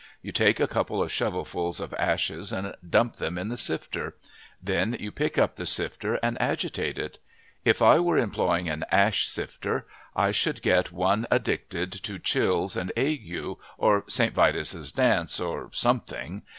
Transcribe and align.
You 0.23 0.31
take 0.31 0.59
a 0.59 0.65
couple 0.67 0.99
of 1.03 1.11
shovelsful 1.11 1.79
of 1.79 1.93
ashes 1.93 2.51
and 2.51 2.73
dump 2.89 3.17
them 3.17 3.37
in 3.37 3.49
the 3.49 3.55
sifter. 3.55 4.15
Then 4.59 4.97
you 4.99 5.11
pick 5.11 5.37
up 5.37 5.57
the 5.57 5.65
sifter 5.67 6.15
and 6.23 6.41
agitate 6.41 6.97
it. 6.97 7.19
If 7.65 7.83
I 7.83 7.99
were 7.99 8.17
employing 8.17 8.67
an 8.67 8.83
ash 8.89 9.27
sifter, 9.27 9.85
I 10.15 10.31
should 10.31 10.63
get 10.63 10.91
one 10.91 11.27
addicted 11.29 11.91
to 12.01 12.17
chills 12.17 12.75
and 12.75 12.91
ague, 12.97 13.57
or 13.77 14.03
St. 14.07 14.33
Vitus' 14.33 14.91
dance, 14.91 15.39
or 15.39 15.69
something. 15.71 16.41